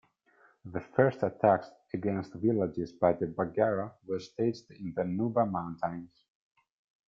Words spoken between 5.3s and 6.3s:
Mountains.